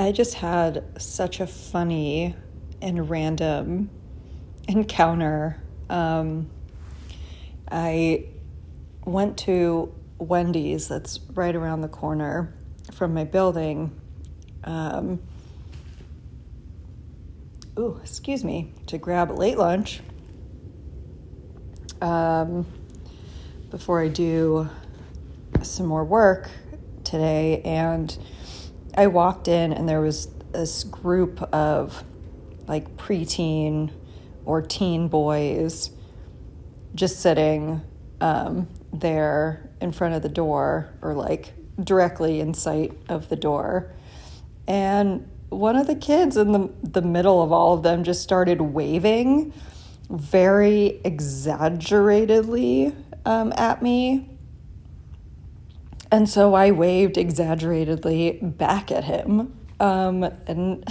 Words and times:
I 0.00 0.12
just 0.12 0.32
had 0.32 0.82
such 0.98 1.40
a 1.40 1.46
funny 1.46 2.34
and 2.80 3.10
random 3.10 3.90
encounter. 4.66 5.62
Um, 5.90 6.48
I 7.70 8.28
went 9.04 9.36
to 9.40 9.94
Wendy's, 10.16 10.88
that's 10.88 11.20
right 11.34 11.54
around 11.54 11.82
the 11.82 11.88
corner 11.88 12.54
from 12.94 13.12
my 13.12 13.24
building. 13.24 13.94
Um, 14.64 15.20
ooh, 17.78 18.00
excuse 18.02 18.42
me, 18.42 18.72
to 18.86 18.96
grab 18.96 19.30
late 19.30 19.58
lunch 19.58 20.00
um, 22.00 22.64
before 23.68 24.00
I 24.00 24.08
do 24.08 24.66
some 25.60 25.84
more 25.84 26.06
work 26.06 26.48
today. 27.04 27.60
And 27.66 28.16
I 29.00 29.06
walked 29.06 29.48
in, 29.48 29.72
and 29.72 29.88
there 29.88 30.02
was 30.02 30.28
this 30.52 30.84
group 30.84 31.40
of 31.54 32.04
like 32.68 32.98
preteen 32.98 33.90
or 34.44 34.60
teen 34.60 35.08
boys 35.08 35.90
just 36.94 37.18
sitting 37.20 37.80
um, 38.20 38.68
there 38.92 39.70
in 39.80 39.92
front 39.92 40.16
of 40.16 40.20
the 40.20 40.28
door 40.28 40.92
or 41.00 41.14
like 41.14 41.54
directly 41.82 42.40
in 42.40 42.52
sight 42.52 42.92
of 43.08 43.30
the 43.30 43.36
door. 43.36 43.90
And 44.68 45.26
one 45.48 45.76
of 45.76 45.86
the 45.86 45.96
kids 45.96 46.36
in 46.36 46.52
the, 46.52 46.70
the 46.82 47.00
middle 47.00 47.42
of 47.42 47.52
all 47.52 47.72
of 47.72 47.82
them 47.82 48.04
just 48.04 48.22
started 48.22 48.60
waving 48.60 49.54
very 50.10 51.00
exaggeratedly 51.04 52.94
um, 53.24 53.54
at 53.56 53.80
me. 53.80 54.28
And 56.10 56.28
so 56.28 56.54
I 56.54 56.72
waved 56.72 57.16
exaggeratedly 57.16 58.40
back 58.42 58.90
at 58.90 59.04
him. 59.04 59.56
Um, 59.78 60.24
and 60.46 60.84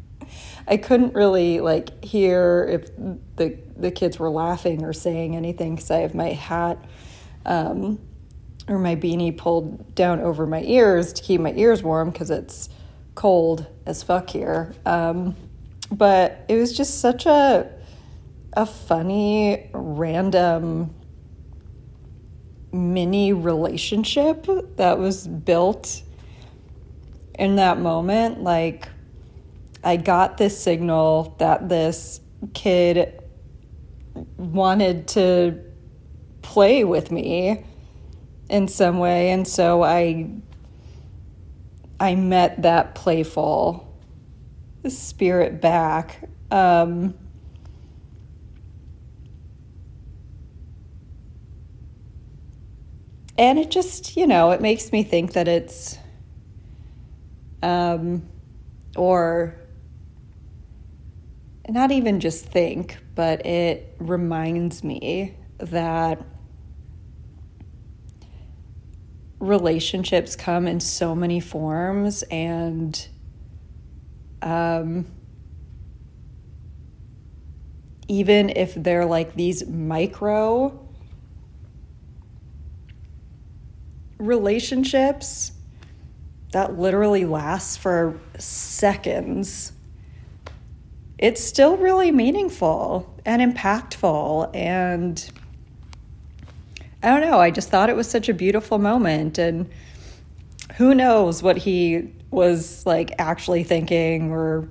I 0.68 0.76
couldn't 0.76 1.14
really 1.14 1.60
like 1.60 2.04
hear 2.04 2.66
if 2.70 2.90
the 3.36 3.58
the 3.76 3.90
kids 3.90 4.18
were 4.18 4.30
laughing 4.30 4.84
or 4.84 4.92
saying 4.92 5.36
anything 5.36 5.76
because 5.76 5.90
I 5.90 5.98
have 5.98 6.14
my 6.14 6.30
hat 6.30 6.84
um, 7.46 8.00
or 8.66 8.78
my 8.78 8.96
beanie 8.96 9.36
pulled 9.36 9.94
down 9.94 10.20
over 10.20 10.46
my 10.46 10.62
ears 10.62 11.12
to 11.14 11.22
keep 11.22 11.40
my 11.40 11.52
ears 11.54 11.82
warm 11.82 12.10
because 12.10 12.30
it's 12.30 12.68
cold 13.14 13.66
as 13.86 14.02
fuck 14.02 14.28
here. 14.28 14.74
Um, 14.84 15.36
but 15.90 16.44
it 16.48 16.56
was 16.56 16.76
just 16.76 17.00
such 17.00 17.24
a 17.24 17.72
a 18.54 18.66
funny, 18.66 19.70
random 19.72 20.94
mini 22.72 23.32
relationship 23.32 24.46
that 24.76 24.98
was 24.98 25.26
built 25.26 26.02
in 27.38 27.56
that 27.56 27.78
moment. 27.78 28.42
Like, 28.42 28.88
I 29.82 29.96
got 29.96 30.38
this 30.38 30.60
signal 30.60 31.36
that 31.38 31.68
this 31.68 32.20
kid 32.54 33.22
wanted 34.36 35.08
to 35.08 35.62
play 36.42 36.84
with 36.84 37.10
me 37.10 37.64
in 38.48 38.66
some 38.66 38.98
way 38.98 39.30
and 39.30 39.46
so 39.46 39.82
I 39.82 40.30
I 42.00 42.14
met 42.14 42.62
that 42.62 42.94
playful 42.94 43.84
spirit 44.88 45.60
back 45.60 46.28
um, 46.50 47.14
and 53.38 53.58
it 53.58 53.70
just 53.70 54.16
you 54.16 54.26
know 54.26 54.50
it 54.50 54.60
makes 54.60 54.92
me 54.92 55.02
think 55.02 55.32
that 55.32 55.48
it's 55.48 55.96
um, 57.62 58.28
or 58.96 59.56
not 61.68 61.90
even 61.90 62.20
just 62.20 62.44
think 62.44 62.98
but 63.14 63.46
it 63.46 63.94
reminds 63.98 64.82
me 64.82 65.36
that 65.58 66.22
relationships 69.38 70.34
come 70.34 70.66
in 70.66 70.80
so 70.80 71.14
many 71.14 71.38
forms 71.38 72.24
and 72.24 73.08
um, 74.42 75.06
even 78.08 78.50
if 78.50 78.74
they're 78.74 79.04
like 79.04 79.34
these 79.34 79.66
micro 79.66 80.87
relationships 84.18 85.52
that 86.52 86.78
literally 86.78 87.24
lasts 87.24 87.76
for 87.76 88.18
seconds 88.38 89.72
it's 91.18 91.42
still 91.42 91.76
really 91.76 92.12
meaningful 92.12 93.12
and 93.24 93.42
impactful 93.42 94.54
and 94.54 95.30
I 97.02 97.08
don't 97.08 97.20
know. 97.20 97.38
I 97.38 97.50
just 97.50 97.68
thought 97.68 97.90
it 97.90 97.96
was 97.96 98.08
such 98.10 98.28
a 98.28 98.34
beautiful 98.34 98.78
moment. 98.78 99.38
And 99.38 99.70
who 100.76 100.94
knows 100.94 101.42
what 101.42 101.56
he 101.56 102.12
was 102.30 102.84
like 102.86 103.12
actually 103.18 103.62
thinking, 103.62 104.32
or, 104.32 104.68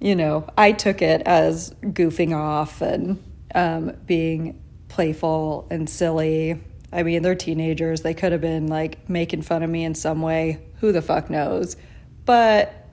you 0.00 0.16
know, 0.16 0.48
I 0.56 0.72
took 0.72 1.02
it 1.02 1.22
as 1.26 1.74
goofing 1.82 2.34
off 2.34 2.80
and 2.80 3.22
um, 3.54 3.92
being 4.06 4.62
playful 4.88 5.66
and 5.70 5.88
silly. 5.88 6.60
I 6.92 7.02
mean, 7.02 7.22
they're 7.22 7.34
teenagers. 7.34 8.02
They 8.02 8.14
could 8.14 8.32
have 8.32 8.40
been 8.40 8.66
like 8.66 9.08
making 9.08 9.42
fun 9.42 9.62
of 9.62 9.70
me 9.70 9.84
in 9.84 9.94
some 9.94 10.20
way. 10.22 10.62
Who 10.80 10.92
the 10.92 11.02
fuck 11.02 11.30
knows? 11.30 11.76
But, 12.24 12.88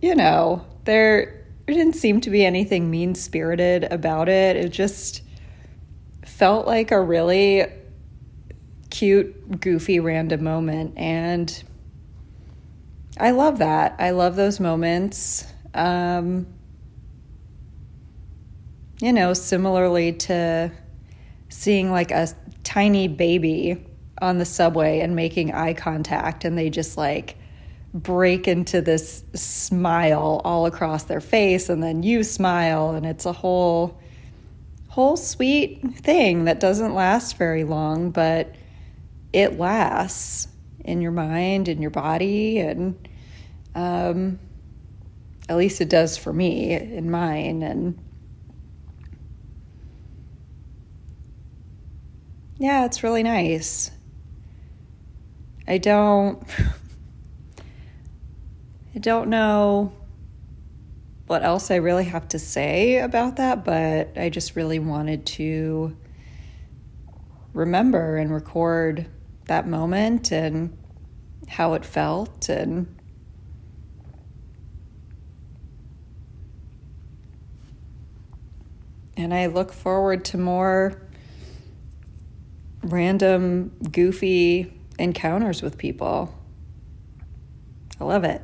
you 0.00 0.14
know, 0.14 0.64
there, 0.84 1.38
didn't 1.74 1.96
seem 1.96 2.20
to 2.22 2.30
be 2.30 2.44
anything 2.44 2.90
mean 2.90 3.14
spirited 3.14 3.84
about 3.84 4.28
it. 4.28 4.56
It 4.56 4.70
just 4.70 5.22
felt 6.24 6.66
like 6.66 6.90
a 6.90 7.00
really 7.00 7.66
cute, 8.90 9.60
goofy, 9.60 10.00
random 10.00 10.44
moment. 10.44 10.94
And 10.96 11.62
I 13.18 13.32
love 13.32 13.58
that. 13.58 13.96
I 13.98 14.10
love 14.10 14.36
those 14.36 14.60
moments. 14.60 15.44
Um, 15.74 16.46
you 19.00 19.12
know, 19.12 19.34
similarly 19.34 20.12
to 20.14 20.72
seeing 21.48 21.90
like 21.90 22.10
a 22.10 22.28
tiny 22.68 23.08
baby 23.08 23.82
on 24.20 24.36
the 24.36 24.44
subway 24.44 25.00
and 25.00 25.16
making 25.16 25.54
eye 25.54 25.72
contact, 25.72 26.44
and 26.44 26.58
they 26.58 26.68
just 26.68 26.98
like 26.98 27.36
break 27.94 28.46
into 28.46 28.82
this 28.82 29.24
smile 29.34 30.42
all 30.44 30.66
across 30.66 31.04
their 31.04 31.22
face, 31.22 31.70
and 31.70 31.82
then 31.82 32.02
you 32.02 32.22
smile, 32.22 32.90
and 32.90 33.06
it's 33.06 33.24
a 33.24 33.32
whole 33.32 33.98
whole 34.88 35.16
sweet 35.16 35.80
thing 35.96 36.44
that 36.44 36.60
doesn't 36.60 36.94
last 36.94 37.38
very 37.38 37.64
long, 37.64 38.10
but 38.10 38.54
it 39.32 39.58
lasts 39.58 40.48
in 40.84 41.00
your 41.00 41.12
mind 41.12 41.68
and 41.68 41.80
your 41.80 41.90
body, 41.90 42.58
and 42.58 43.08
um, 43.74 44.38
at 45.48 45.56
least 45.56 45.80
it 45.80 45.88
does 45.88 46.18
for 46.18 46.34
me 46.34 46.72
in 46.72 47.10
mine. 47.10 47.62
And 47.62 47.98
yeah, 52.58 52.84
it's 52.84 53.02
really 53.02 53.22
nice. 53.22 53.90
I 55.66 55.78
don't. 55.78 56.42
I 58.94 58.98
don't 58.98 59.28
know 59.28 59.92
what 61.28 61.44
else 61.44 61.70
I 61.70 61.76
really 61.76 62.06
have 62.06 62.26
to 62.28 62.38
say 62.38 62.98
about 62.98 63.36
that, 63.36 63.64
but 63.64 64.18
I 64.18 64.30
just 64.30 64.56
really 64.56 64.78
wanted 64.78 65.26
to 65.26 65.96
remember 67.52 68.16
and 68.16 68.32
record 68.32 69.06
that 69.46 69.68
moment 69.68 70.32
and 70.32 70.76
how 71.48 71.74
it 71.74 71.84
felt 71.84 72.48
and 72.48 72.94
and 79.16 79.34
I 79.34 79.46
look 79.46 79.72
forward 79.72 80.24
to 80.26 80.38
more 80.38 81.07
random 82.88 83.70
goofy 83.92 84.72
encounters 84.98 85.62
with 85.62 85.78
people. 85.78 86.34
I 88.00 88.04
love 88.04 88.24
it. 88.24 88.42